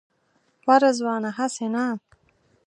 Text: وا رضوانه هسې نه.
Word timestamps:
وا 0.67 0.75
رضوانه 0.83 1.29
هسې 1.37 1.67
نه. 1.73 1.83